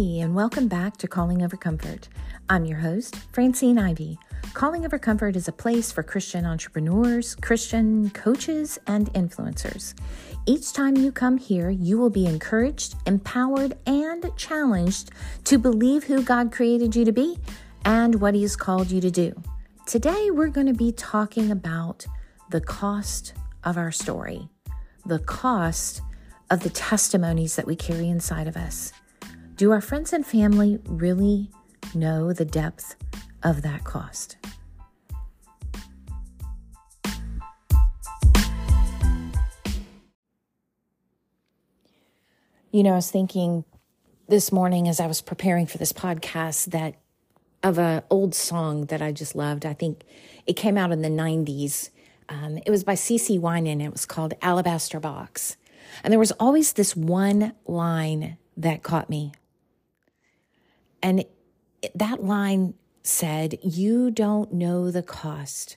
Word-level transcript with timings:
and 0.00 0.34
welcome 0.34 0.66
back 0.66 0.96
to 0.96 1.06
Calling 1.06 1.42
Over 1.42 1.58
Comfort. 1.58 2.08
I'm 2.48 2.64
your 2.64 2.78
host, 2.78 3.16
Francine 3.32 3.78
Ivy. 3.78 4.18
Calling 4.54 4.86
Over 4.86 4.98
Comfort 4.98 5.36
is 5.36 5.46
a 5.46 5.52
place 5.52 5.92
for 5.92 6.02
Christian 6.02 6.46
entrepreneurs, 6.46 7.34
Christian 7.34 8.08
coaches, 8.08 8.78
and 8.86 9.12
influencers. 9.12 9.92
Each 10.46 10.72
time 10.72 10.96
you 10.96 11.12
come 11.12 11.36
here, 11.36 11.68
you 11.68 11.98
will 11.98 12.08
be 12.08 12.24
encouraged, 12.24 12.94
empowered, 13.04 13.76
and 13.84 14.24
challenged 14.38 15.10
to 15.44 15.58
believe 15.58 16.04
who 16.04 16.22
God 16.22 16.50
created 16.50 16.96
you 16.96 17.04
to 17.04 17.12
be 17.12 17.36
and 17.84 18.22
what 18.22 18.34
He 18.34 18.40
has 18.40 18.56
called 18.56 18.90
you 18.90 19.02
to 19.02 19.10
do. 19.10 19.34
Today, 19.84 20.30
we're 20.30 20.48
going 20.48 20.66
to 20.66 20.72
be 20.72 20.92
talking 20.92 21.50
about 21.50 22.06
the 22.48 22.62
cost 22.62 23.34
of 23.64 23.76
our 23.76 23.92
story, 23.92 24.48
the 25.04 25.18
cost 25.18 26.00
of 26.48 26.60
the 26.60 26.70
testimonies 26.70 27.56
that 27.56 27.66
we 27.66 27.76
carry 27.76 28.08
inside 28.08 28.48
of 28.48 28.56
us. 28.56 28.94
Do 29.60 29.72
our 29.72 29.82
friends 29.82 30.14
and 30.14 30.24
family 30.24 30.78
really 30.86 31.50
know 31.94 32.32
the 32.32 32.46
depth 32.46 32.96
of 33.42 33.60
that 33.60 33.84
cost? 33.84 34.38
You 42.70 42.82
know, 42.82 42.92
I 42.92 42.94
was 42.94 43.10
thinking 43.10 43.66
this 44.30 44.50
morning 44.50 44.88
as 44.88 44.98
I 44.98 45.06
was 45.06 45.20
preparing 45.20 45.66
for 45.66 45.76
this 45.76 45.92
podcast 45.92 46.70
that 46.70 46.94
of 47.62 47.78
an 47.78 48.02
old 48.08 48.34
song 48.34 48.86
that 48.86 49.02
I 49.02 49.12
just 49.12 49.36
loved. 49.36 49.66
I 49.66 49.74
think 49.74 50.04
it 50.46 50.54
came 50.54 50.78
out 50.78 50.90
in 50.90 51.02
the 51.02 51.10
90s. 51.10 51.90
Um, 52.30 52.60
it 52.64 52.70
was 52.70 52.82
by 52.82 52.94
CeCe 52.94 53.38
Winans. 53.38 53.82
It 53.82 53.92
was 53.92 54.06
called 54.06 54.32
Alabaster 54.40 55.00
Box. 55.00 55.58
And 56.02 56.10
there 56.10 56.18
was 56.18 56.32
always 56.32 56.72
this 56.72 56.96
one 56.96 57.52
line 57.66 58.38
that 58.56 58.82
caught 58.82 59.10
me. 59.10 59.32
And 61.02 61.24
that 61.94 62.22
line 62.22 62.74
said, 63.02 63.58
You 63.62 64.10
don't 64.10 64.52
know 64.52 64.90
the 64.90 65.02
cost 65.02 65.76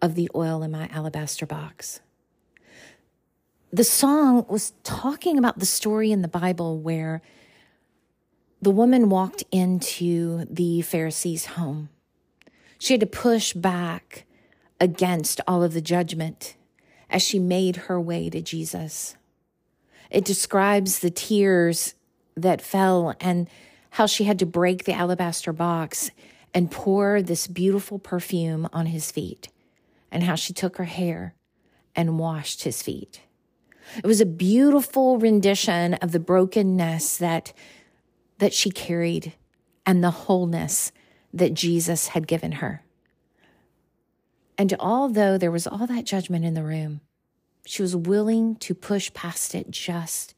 of 0.00 0.14
the 0.14 0.30
oil 0.34 0.62
in 0.62 0.70
my 0.70 0.88
alabaster 0.92 1.46
box. 1.46 2.00
The 3.72 3.84
song 3.84 4.46
was 4.48 4.72
talking 4.84 5.38
about 5.38 5.58
the 5.58 5.66
story 5.66 6.12
in 6.12 6.22
the 6.22 6.28
Bible 6.28 6.78
where 6.78 7.20
the 8.62 8.70
woman 8.70 9.08
walked 9.08 9.44
into 9.50 10.44
the 10.48 10.82
Pharisee's 10.82 11.46
home. 11.46 11.88
She 12.78 12.94
had 12.94 13.00
to 13.00 13.06
push 13.06 13.52
back 13.52 14.24
against 14.80 15.40
all 15.46 15.62
of 15.62 15.72
the 15.72 15.80
judgment 15.80 16.56
as 17.10 17.22
she 17.22 17.38
made 17.38 17.76
her 17.76 18.00
way 18.00 18.30
to 18.30 18.40
Jesus. 18.40 19.16
It 20.10 20.24
describes 20.24 21.00
the 21.00 21.10
tears 21.10 21.94
that 22.36 22.62
fell 22.62 23.14
and 23.20 23.48
how 23.96 24.04
she 24.04 24.24
had 24.24 24.38
to 24.38 24.44
break 24.44 24.84
the 24.84 24.92
alabaster 24.92 25.54
box 25.54 26.10
and 26.52 26.70
pour 26.70 27.22
this 27.22 27.46
beautiful 27.46 27.98
perfume 27.98 28.68
on 28.70 28.84
his 28.84 29.10
feet, 29.10 29.48
and 30.12 30.22
how 30.22 30.34
she 30.34 30.52
took 30.52 30.76
her 30.76 30.84
hair 30.84 31.34
and 31.94 32.18
washed 32.18 32.64
his 32.64 32.82
feet. 32.82 33.22
It 33.96 34.06
was 34.06 34.20
a 34.20 34.26
beautiful 34.26 35.16
rendition 35.16 35.94
of 35.94 36.12
the 36.12 36.20
brokenness 36.20 37.16
that, 37.16 37.54
that 38.36 38.52
she 38.52 38.70
carried 38.70 39.32
and 39.86 40.04
the 40.04 40.10
wholeness 40.10 40.92
that 41.32 41.54
Jesus 41.54 42.08
had 42.08 42.26
given 42.26 42.52
her. 42.52 42.82
And 44.58 44.74
although 44.78 45.38
there 45.38 45.50
was 45.50 45.66
all 45.66 45.86
that 45.86 46.04
judgment 46.04 46.44
in 46.44 46.52
the 46.52 46.62
room, 46.62 47.00
she 47.64 47.80
was 47.80 47.96
willing 47.96 48.56
to 48.56 48.74
push 48.74 49.10
past 49.14 49.54
it 49.54 49.70
just 49.70 50.34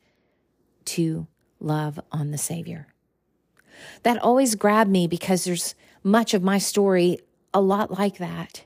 to 0.85 1.27
love 1.59 1.99
on 2.13 2.31
the 2.31 2.39
Savior 2.39 2.87
that 4.03 4.23
always 4.23 4.55
grabbed 4.55 4.91
me 4.91 5.07
because 5.07 5.45
there's 5.45 5.75
much 6.03 6.35
of 6.35 6.43
my 6.43 6.59
story 6.59 7.19
a 7.53 7.61
lot 7.61 7.91
like 7.91 8.19
that. 8.19 8.65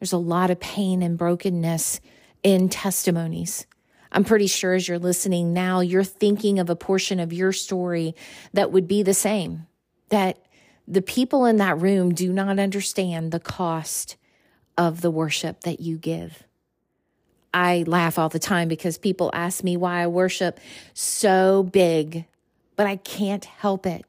There's 0.00 0.12
a 0.12 0.18
lot 0.18 0.50
of 0.50 0.60
pain 0.60 1.02
and 1.02 1.16
brokenness 1.16 2.00
in 2.42 2.68
testimonies. 2.68 3.66
I'm 4.12 4.24
pretty 4.24 4.46
sure 4.46 4.74
as 4.74 4.88
you're 4.88 4.98
listening 4.98 5.52
now, 5.52 5.80
you're 5.80 6.04
thinking 6.04 6.58
of 6.58 6.70
a 6.70 6.76
portion 6.76 7.20
of 7.20 7.32
your 7.32 7.52
story 7.52 8.14
that 8.52 8.72
would 8.72 8.86
be 8.86 9.02
the 9.02 9.14
same. 9.14 9.66
That 10.10 10.38
the 10.86 11.02
people 11.02 11.44
in 11.44 11.56
that 11.56 11.80
room 11.80 12.14
do 12.14 12.32
not 12.32 12.58
understand 12.58 13.32
the 13.32 13.40
cost 13.40 14.16
of 14.78 15.00
the 15.00 15.10
worship 15.10 15.62
that 15.62 15.80
you 15.80 15.98
give. 15.98 16.44
I 17.52 17.84
laugh 17.86 18.18
all 18.18 18.28
the 18.28 18.38
time 18.38 18.68
because 18.68 18.98
people 18.98 19.30
ask 19.32 19.64
me 19.64 19.76
why 19.76 20.02
I 20.02 20.06
worship 20.06 20.60
so 20.92 21.62
big, 21.62 22.26
but 22.76 22.86
I 22.86 22.96
can't 22.96 23.44
help 23.44 23.86
it 23.86 24.04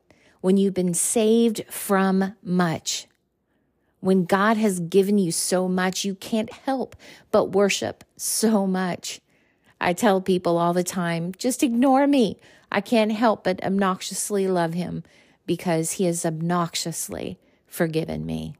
when 0.47 0.55
you've 0.55 0.73
been 0.73 0.93
saved 0.93 1.61
from 1.69 2.33
much, 2.41 3.05
when 3.99 4.23
God 4.23 4.55
has 4.55 4.79
given 4.79 5.17
you 5.17 5.29
so 5.29 5.67
much, 5.67 6.05
you 6.05 6.15
can't 6.15 6.49
help 6.49 6.95
but 7.31 7.51
worship 7.51 8.05
so 8.15 8.65
much. 8.65 9.19
I 9.81 9.91
tell 9.91 10.21
people 10.21 10.57
all 10.57 10.71
the 10.71 10.85
time, 10.85 11.33
just 11.37 11.63
ignore 11.63 12.07
me. 12.07 12.39
I 12.71 12.79
can't 12.79 13.11
help 13.11 13.43
but 13.43 13.61
obnoxiously 13.61 14.47
love 14.47 14.73
him 14.73 15.03
because 15.45 15.91
he 15.91 16.05
has 16.05 16.25
obnoxiously 16.25 17.37
forgiven 17.67 18.25
me. 18.25 18.55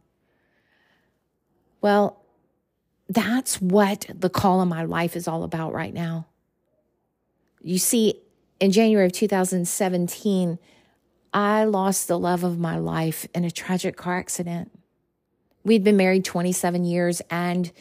Well, 1.80 2.22
that's 3.08 3.62
what 3.62 4.08
the 4.14 4.30
call 4.30 4.60
of 4.60 4.68
my 4.68 4.84
life 4.84 5.16
is 5.16 5.26
all 5.26 5.46
about 5.46 5.72
right 5.72 5.94
now. 5.94 6.28
You 7.62 7.78
see, 7.78 8.20
in 8.60 8.74
January 8.74 9.06
of 9.06 9.14
2017, 9.14 10.60
I 11.38 11.66
lost 11.66 12.08
the 12.08 12.18
love 12.18 12.44
of 12.44 12.58
my 12.58 12.80
life 12.80 13.28
in 13.36 13.46
a 13.46 13.52
tragic 13.52 13.96
car 13.96 14.18
accident. 14.18 14.72
We'd 15.64 15.84
been 15.84 15.96
married 15.96 16.26
27 16.26 16.84
years 16.84 17.22
and 17.30 17.72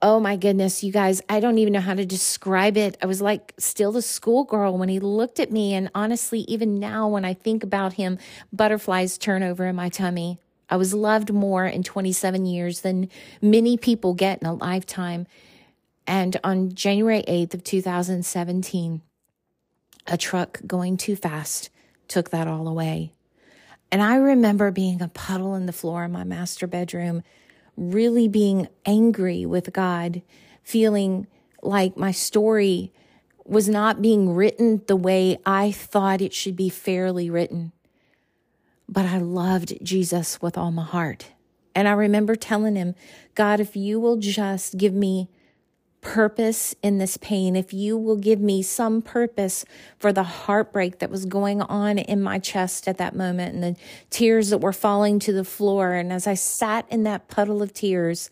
oh 0.00 0.20
my 0.20 0.36
goodness, 0.36 0.84
you 0.84 0.92
guys, 0.92 1.20
I 1.28 1.40
don't 1.40 1.58
even 1.58 1.72
know 1.72 1.80
how 1.80 1.94
to 1.94 2.06
describe 2.06 2.76
it. 2.76 2.96
I 3.02 3.06
was 3.06 3.20
like 3.20 3.54
still 3.58 3.90
the 3.90 4.02
schoolgirl 4.02 4.78
when 4.78 4.88
he 4.88 5.00
looked 5.00 5.40
at 5.40 5.50
me. 5.50 5.74
And 5.74 5.90
honestly, 5.96 6.42
even 6.42 6.78
now, 6.78 7.08
when 7.08 7.24
I 7.24 7.34
think 7.34 7.64
about 7.64 7.94
him, 7.94 8.18
butterflies 8.52 9.18
turn 9.18 9.42
over 9.42 9.66
in 9.66 9.74
my 9.74 9.88
tummy. 9.88 10.38
I 10.70 10.76
was 10.76 10.94
loved 10.94 11.32
more 11.32 11.66
in 11.66 11.82
27 11.82 12.46
years 12.46 12.82
than 12.82 13.08
many 13.42 13.76
people 13.76 14.14
get 14.14 14.40
in 14.40 14.46
a 14.46 14.54
lifetime. 14.54 15.26
And 16.06 16.36
on 16.44 16.72
January 16.72 17.24
8th 17.26 17.54
of 17.54 17.64
2017, 17.64 19.02
a 20.06 20.16
truck 20.16 20.60
going 20.64 20.96
too 20.96 21.16
fast 21.16 21.70
took 22.08 22.30
that 22.30 22.48
all 22.48 22.68
away. 22.68 23.12
And 23.90 24.02
I 24.02 24.16
remember 24.16 24.70
being 24.70 25.00
a 25.00 25.08
puddle 25.08 25.54
in 25.54 25.66
the 25.66 25.72
floor 25.72 26.04
in 26.04 26.12
my 26.12 26.24
master 26.24 26.66
bedroom, 26.66 27.22
really 27.76 28.28
being 28.28 28.68
angry 28.84 29.46
with 29.46 29.72
God, 29.72 30.22
feeling 30.62 31.26
like 31.62 31.96
my 31.96 32.10
story 32.10 32.92
was 33.44 33.68
not 33.68 34.02
being 34.02 34.34
written 34.34 34.82
the 34.86 34.96
way 34.96 35.38
I 35.44 35.70
thought 35.70 36.22
it 36.22 36.32
should 36.32 36.56
be 36.56 36.68
fairly 36.68 37.28
written. 37.30 37.72
But 38.88 39.06
I 39.06 39.18
loved 39.18 39.78
Jesus 39.82 40.40
with 40.40 40.58
all 40.58 40.70
my 40.70 40.84
heart. 40.84 41.32
And 41.74 41.88
I 41.88 41.92
remember 41.92 42.36
telling 42.36 42.76
him, 42.76 42.94
God, 43.34 43.60
if 43.60 43.76
you 43.76 43.98
will 43.98 44.16
just 44.16 44.78
give 44.78 44.94
me 44.94 45.28
purpose 46.04 46.74
in 46.82 46.98
this 46.98 47.16
pain, 47.16 47.56
if 47.56 47.72
you 47.72 47.96
will 47.96 48.16
give 48.16 48.38
me 48.38 48.62
some 48.62 49.02
purpose 49.02 49.64
for 49.98 50.12
the 50.12 50.22
heartbreak 50.22 51.00
that 51.00 51.10
was 51.10 51.24
going 51.24 51.62
on 51.62 51.98
in 51.98 52.22
my 52.22 52.38
chest 52.38 52.86
at 52.86 52.98
that 52.98 53.16
moment 53.16 53.54
and 53.54 53.62
the 53.64 53.76
tears 54.10 54.50
that 54.50 54.58
were 54.58 54.72
falling 54.72 55.18
to 55.18 55.32
the 55.32 55.44
floor. 55.44 55.94
And 55.94 56.12
as 56.12 56.26
I 56.26 56.34
sat 56.34 56.86
in 56.90 57.02
that 57.04 57.26
puddle 57.26 57.62
of 57.62 57.72
tears, 57.72 58.30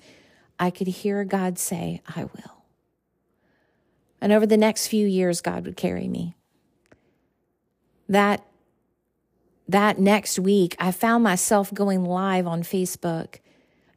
I 0.61 0.71
could 0.71 0.87
hear 0.87 1.25
God 1.25 1.59
say, 1.59 2.03
I 2.15 2.25
will. 2.25 2.65
And 4.20 4.32
over 4.32 4.46
the 4.46 4.56
next 4.56 4.87
few 4.87 5.06
years, 5.06 5.41
God 5.41 5.64
would 5.64 5.76
carry 5.76 6.06
me. 6.06 6.37
That, 8.08 8.46
that 9.67 9.99
next 9.99 10.38
week, 10.38 10.76
I 10.79 10.93
found 10.93 11.25
myself 11.25 11.73
going 11.75 12.05
live 12.05 12.46
on 12.46 12.62
Facebook. 12.62 13.38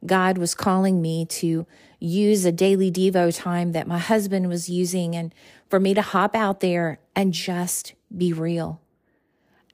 God 0.04 0.38
was 0.38 0.54
calling 0.54 1.00
me 1.00 1.24
to 1.26 1.66
use 1.98 2.44
a 2.44 2.52
daily 2.52 2.90
Devo 2.90 3.34
time 3.34 3.72
that 3.72 3.88
my 3.88 3.98
husband 3.98 4.48
was 4.48 4.68
using 4.68 5.16
and 5.16 5.34
for 5.68 5.80
me 5.80 5.94
to 5.94 6.02
hop 6.02 6.34
out 6.34 6.60
there 6.60 7.00
and 7.14 7.32
just 7.32 7.94
be 8.16 8.32
real. 8.32 8.80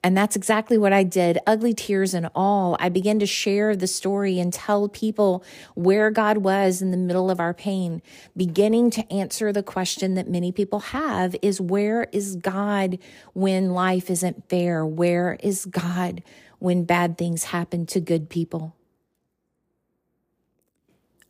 And 0.04 0.16
that's 0.16 0.34
exactly 0.34 0.78
what 0.78 0.92
I 0.92 1.04
did. 1.04 1.38
Ugly 1.46 1.74
tears 1.74 2.12
and 2.12 2.28
all. 2.34 2.76
I 2.80 2.88
began 2.88 3.20
to 3.20 3.26
share 3.26 3.76
the 3.76 3.86
story 3.86 4.40
and 4.40 4.52
tell 4.52 4.88
people 4.88 5.44
where 5.74 6.10
God 6.10 6.38
was 6.38 6.82
in 6.82 6.90
the 6.90 6.96
middle 6.96 7.30
of 7.30 7.38
our 7.38 7.54
pain, 7.54 8.02
beginning 8.36 8.90
to 8.92 9.12
answer 9.12 9.52
the 9.52 9.62
question 9.62 10.14
that 10.14 10.28
many 10.28 10.50
people 10.50 10.80
have 10.80 11.36
is 11.40 11.60
where 11.60 12.08
is 12.10 12.34
God 12.34 12.98
when 13.32 13.70
life 13.70 14.10
isn't 14.10 14.48
fair? 14.48 14.84
Where 14.84 15.38
is 15.40 15.66
God 15.66 16.22
when 16.58 16.82
bad 16.84 17.16
things 17.16 17.44
happen 17.44 17.86
to 17.86 18.00
good 18.00 18.28
people? 18.28 18.74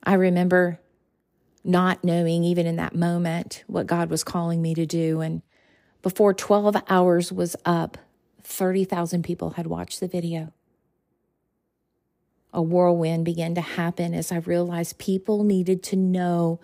I 0.02 0.14
remember 0.14 0.80
not 1.64 2.02
knowing, 2.02 2.44
even 2.44 2.66
in 2.66 2.76
that 2.76 2.94
moment, 2.94 3.62
what 3.66 3.86
God 3.86 4.10
was 4.10 4.24
calling 4.24 4.60
me 4.60 4.74
to 4.74 4.86
do. 4.86 5.20
And 5.20 5.42
before 6.02 6.34
12 6.34 6.76
hours 6.88 7.32
was 7.32 7.54
up, 7.64 7.98
30,000 8.42 9.22
people 9.22 9.50
had 9.50 9.66
watched 9.66 10.00
the 10.00 10.08
video. 10.08 10.52
A 12.52 12.60
whirlwind 12.60 13.24
began 13.24 13.54
to 13.54 13.60
happen 13.60 14.12
as 14.12 14.32
I 14.32 14.38
realized 14.38 14.98
people 14.98 15.44
needed 15.44 15.82
to 15.84 15.96
know 15.96 16.60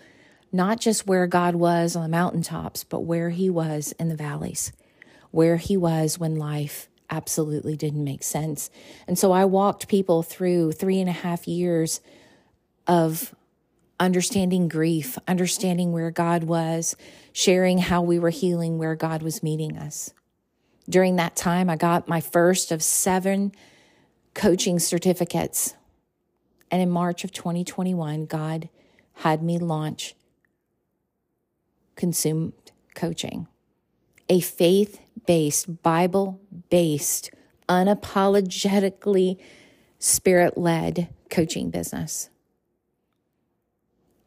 not 0.50 0.80
just 0.80 1.06
where 1.06 1.26
God 1.26 1.54
was 1.54 1.94
on 1.94 2.02
the 2.02 2.08
mountaintops, 2.08 2.84
but 2.84 3.00
where 3.00 3.30
He 3.30 3.48
was 3.48 3.92
in 3.92 4.08
the 4.08 4.16
valleys, 4.16 4.72
where 5.30 5.56
He 5.56 5.76
was 5.76 6.18
when 6.18 6.36
life 6.36 6.88
absolutely 7.08 7.76
didn't 7.76 8.04
make 8.04 8.22
sense. 8.22 8.70
And 9.06 9.18
so 9.18 9.32
I 9.32 9.44
walked 9.44 9.88
people 9.88 10.22
through 10.22 10.72
three 10.72 11.00
and 11.00 11.08
a 11.08 11.12
half 11.12 11.48
years 11.48 12.00
of 12.88 13.34
understanding 14.00 14.68
grief, 14.68 15.18
understanding 15.28 15.92
where 15.92 16.10
God 16.10 16.44
was, 16.44 16.96
sharing 17.32 17.78
how 17.78 18.02
we 18.02 18.18
were 18.18 18.30
healing 18.30 18.78
where 18.78 18.94
God 18.94 19.22
was 19.22 19.42
meeting 19.42 19.76
us. 19.76 20.14
During 20.88 21.16
that 21.16 21.36
time, 21.36 21.68
I 21.68 21.76
got 21.76 22.08
my 22.08 22.20
first 22.20 22.72
of 22.72 22.82
seven 22.82 23.52
coaching 24.34 24.78
certificates. 24.78 25.74
And 26.70 26.80
in 26.80 26.90
March 26.90 27.24
of 27.24 27.32
2021, 27.32 28.26
God 28.26 28.68
had 29.14 29.42
me 29.42 29.58
launch 29.58 30.14
Consumed 31.96 32.52
Coaching, 32.94 33.48
a 34.28 34.40
faith 34.40 35.00
based, 35.26 35.82
Bible 35.82 36.40
based, 36.70 37.30
unapologetically 37.68 39.38
spirit 39.98 40.56
led 40.56 41.08
coaching 41.28 41.70
business. 41.70 42.30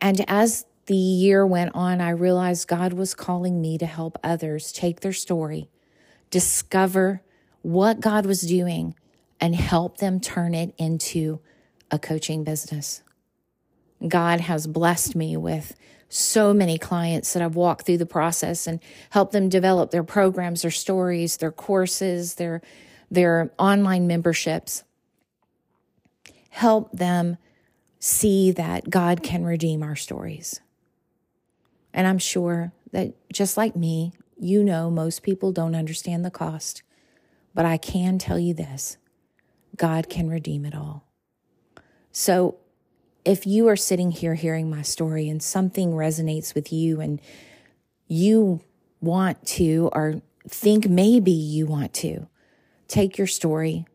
And 0.02 0.26
as 0.28 0.66
the 0.88 0.96
year 0.96 1.46
went 1.46 1.76
on, 1.76 2.02
I 2.02 2.10
realized 2.10 2.68
God 2.68 2.94
was 2.94 3.14
calling 3.14 3.62
me 3.62 3.78
to 3.78 3.86
help 3.86 4.18
others 4.24 4.72
take 4.72 5.02
their 5.02 5.14
story, 5.14 5.70
discover 6.32 7.22
what 7.62 8.02
God 8.02 8.26
was 8.26 8.42
doing, 8.42 8.96
and 9.40 9.56
help 9.56 9.98
them 9.98 10.20
turn 10.20 10.56
it 10.56 10.74
into 10.78 11.40
a 11.92 12.00
coaching 12.00 12.44
business. 12.44 13.04
God 14.08 14.42
has 14.42 14.66
blessed 14.66 15.16
me 15.16 15.38
with 15.38 15.76
so 16.10 16.54
many 16.54 16.78
clients 16.78 17.34
that 17.34 17.42
I've 17.42 17.56
walked 17.56 17.86
through 17.86 18.00
the 18.00 18.06
process 18.06 18.68
and 18.68 18.80
helped 19.12 19.32
them 19.32 19.48
develop 19.48 19.92
their 19.92 20.04
programs, 20.04 20.64
their 20.64 20.72
stories, 20.72 21.38
their 21.38 21.52
courses, 21.52 22.36
their 22.36 22.62
their 23.10 23.52
online 23.60 24.08
memberships. 24.08 24.84
Help 26.50 26.92
them 26.92 27.38
see 28.04 28.50
that 28.52 28.90
God 28.90 29.22
can 29.22 29.46
redeem 29.46 29.84
our 29.84 29.96
stories. 29.96 30.60
And 31.94 32.08
I'm 32.08 32.18
sure 32.18 32.74
that 32.92 33.14
just 33.32 33.58
like 33.58 33.76
me, 33.76 34.12
you 34.40 34.64
know 34.64 34.90
most 34.90 35.22
people 35.22 35.52
don't 35.52 35.76
understand 35.76 36.26
the 36.26 36.32
cost, 36.32 36.82
but 37.54 37.64
I 37.64 37.78
can 37.78 38.18
tell 38.18 38.40
you 38.40 38.56
this 38.56 38.98
God 39.78 40.10
can 40.10 40.30
redeem 40.30 40.66
it 40.66 40.74
all. 40.74 41.06
So 42.12 42.58
if 43.24 43.46
you 43.46 43.68
are 43.68 43.76
sitting 43.76 44.10
here 44.10 44.34
hearing 44.34 44.68
my 44.68 44.82
story 44.82 45.30
and 45.30 45.42
something 45.42 45.92
resonates 45.92 46.56
with 46.56 46.74
you 46.74 47.00
and 47.00 47.22
you 48.08 48.62
want 49.00 49.46
to, 49.46 49.92
or 49.94 50.22
think 50.50 50.90
maybe 50.90 51.32
you 51.32 51.68
want 51.68 51.94
to, 51.94 52.28
take 52.88 53.20
your 53.20 53.28
story, 53.28 53.86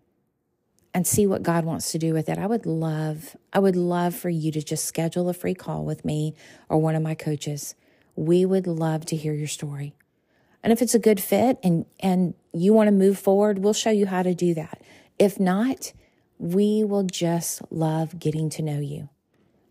and 0.97 1.07
see 1.07 1.27
what 1.27 1.43
God 1.43 1.67
wants 1.67 1.93
to 1.93 1.99
do 1.99 2.15
with 2.15 2.27
it. 2.31 2.39
I 2.39 2.47
would 2.47 2.65
love, 2.65 3.37
I 3.53 3.59
would 3.59 3.77
love 3.77 4.15
for 4.15 4.31
you 4.31 4.51
to 4.53 4.63
just 4.63 4.87
schedule 4.87 5.29
a 5.29 5.35
free 5.35 5.53
call 5.53 5.85
with 5.85 6.07
me 6.07 6.35
or 6.71 6.79
one 6.79 6.95
of 6.95 7.03
my 7.03 7.15
coaches. 7.15 7.75
We 8.15 8.47
would 8.47 8.67
love 8.67 9.05
to 9.07 9.17
hear 9.17 9.35
your 9.35 9.47
story. 9.47 9.93
And 10.63 10.73
if 10.73 10.81
it's 10.81 10.95
a 10.95 10.99
good 10.99 11.21
fit 11.21 11.59
and, 11.63 11.85
and 12.01 12.33
you 12.55 12.73
want 12.73 12.89
to 12.89 12.93
move 12.93 13.19
forward, 13.19 13.59
we'll 13.59 13.75
show 13.75 13.91
you 13.91 14.07
how 14.07 14.23
to 14.23 14.35
do 14.35 14.55
that. 14.55 14.81
If 15.19 15.39
not, 15.39 15.93
we 16.39 16.83
will 16.83 17.03
just 17.03 17.61
love 17.71 18.19
getting 18.19 18.49
to 18.49 18.63
know 18.63 18.81
you 18.81 19.11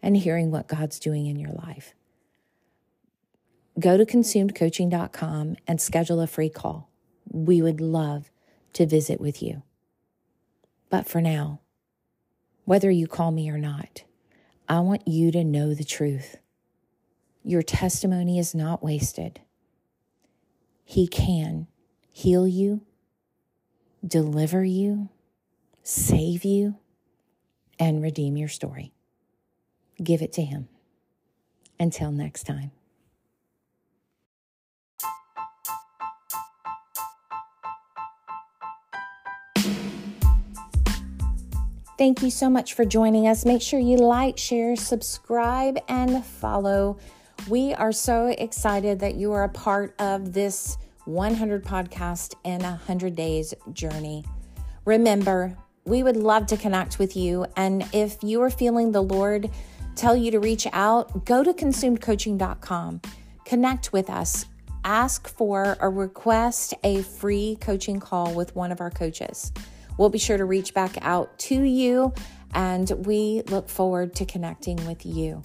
and 0.04 0.16
hearing 0.16 0.52
what 0.52 0.68
God's 0.68 1.00
doing 1.00 1.26
in 1.26 1.40
your 1.40 1.54
life. 1.54 1.96
Go 3.80 3.98
to 3.98 4.06
consumedcoaching.com 4.06 5.56
and 5.66 5.82
schedule 5.82 6.22
a 6.22 6.28
free 6.28 6.50
call. 6.50 6.92
We 7.32 7.64
would 7.64 7.82
love 7.82 8.30
to 8.74 8.86
visit 8.86 9.20
with 9.20 9.42
you. 9.42 9.64
But 10.90 11.08
for 11.08 11.22
now, 11.22 11.62
whether 12.66 12.90
you 12.90 13.08
call 13.08 13.32
me 13.32 13.50
or 13.50 13.58
not, 13.58 14.04
I 14.68 14.80
want 14.80 15.08
you 15.08 15.32
to 15.32 15.44
know 15.44 15.74
the 15.74 15.84
truth. 15.84 16.38
Your 17.44 17.62
testimony 17.62 18.40
is 18.40 18.56
not 18.56 18.84
wasted. 18.84 19.42
He 20.84 21.08
can 21.08 21.68
heal 22.12 22.48
you, 22.48 22.82
deliver 24.06 24.64
you, 24.64 25.10
save 25.84 26.44
you, 26.44 26.76
and 27.80 28.02
redeem 28.02 28.38
your 28.38 28.48
story. 28.48 28.94
Give 30.02 30.22
it 30.22 30.34
to 30.34 30.44
Him. 30.44 30.68
Until 31.80 32.12
next 32.12 32.44
time. 32.44 32.72
Thank 41.98 42.22
you 42.22 42.30
so 42.30 42.50
much 42.50 42.74
for 42.74 42.84
joining 42.84 43.26
us. 43.28 43.46
Make 43.46 43.62
sure 43.62 43.80
you 43.80 43.96
like, 43.96 44.38
share, 44.38 44.76
subscribe, 44.76 45.80
and 45.88 46.26
follow. 46.26 46.98
We 47.48 47.74
are 47.74 47.94
so 47.94 48.28
excited 48.38 49.00
that 49.00 49.16
you 49.16 49.32
are 49.32 49.46
a 49.46 49.50
part 49.50 49.96
of 50.00 50.34
this 50.34 50.78
100 51.06 51.64
podcast 51.64 52.34
in 52.44 52.62
100 52.62 53.16
days 53.16 53.54
journey. 53.72 54.26
Remember, 54.84 55.58
we 55.86 56.04
would 56.04 56.18
love 56.18 56.48
to 56.48 56.58
connect 56.58 57.00
with 57.00 57.16
you. 57.16 57.46
And 57.56 57.88
if 57.94 58.18
you 58.22 58.42
are 58.42 58.50
feeling 58.50 58.92
the 58.92 59.04
Lord 59.04 59.50
tell 59.96 60.18
you 60.18 60.32
to 60.32 60.40
reach 60.42 60.68
out, 60.74 61.26
go 61.26 61.46
to 61.46 61.54
consumedcoaching.com, 61.54 63.02
connect 63.46 63.94
with 63.94 64.10
us, 64.10 64.48
ask 64.84 65.30
for 65.30 65.78
or 65.80 65.92
request 65.92 66.74
a 66.84 67.04
free 67.04 67.58
coaching 67.62 68.02
call 68.02 68.34
with 68.34 68.54
one 68.54 68.74
of 68.74 68.82
our 68.82 68.92
coaches. 68.92 69.54
We'll 69.98 70.10
be 70.10 70.20
sure 70.20 70.38
to 70.38 70.46
reach 70.46 70.74
back 70.74 70.98
out 71.02 71.38
to 71.40 71.62
you, 71.62 72.14
and 72.54 72.90
we 73.06 73.44
look 73.50 73.70
forward 73.70 74.16
to 74.16 74.26
connecting 74.26 74.86
with 74.86 75.06
you. 75.06 75.42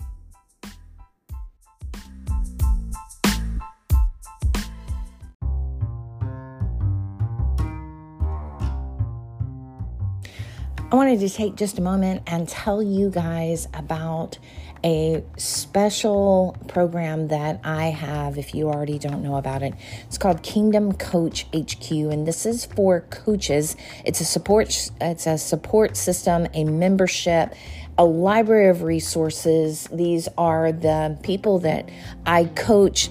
I 10.93 10.97
wanted 10.97 11.21
to 11.21 11.29
take 11.29 11.55
just 11.55 11.79
a 11.79 11.83
moment 11.83 12.25
and 12.27 12.49
tell 12.49 12.83
you 12.83 13.11
guys 13.11 13.69
about 13.75 14.41
a 14.85 15.23
special 15.37 16.57
program 16.69 17.29
that 17.29 17.61
I 17.65 17.87
have 17.87 18.39
if 18.39 18.55
you 18.55 18.69
already 18.69 18.99
don't 18.99 19.23
know 19.23 19.37
about 19.37 19.63
it. 19.63 19.75
It's 20.07 20.19
called 20.19 20.43
Kingdom 20.43 20.93
Coach 20.93 21.47
HQ 21.55 21.91
and 21.91 22.27
this 22.27 22.47
is 22.47 22.65
for 22.65 23.03
coaches. 23.03 23.77
It's 24.05 24.21
a 24.21 24.25
support 24.25 24.91
it's 25.01 25.27
a 25.27 25.39
support 25.39 25.97
system, 25.97 26.47
a 26.55 26.65
membership, 26.65 27.55
a 27.99 28.05
library 28.05 28.69
of 28.69 28.83
resources. 28.83 29.89
These 29.93 30.29
are 30.39 30.73
the 30.73 31.19
people 31.23 31.59
that 31.61 31.89
I 32.25 32.45
coach 32.45 33.11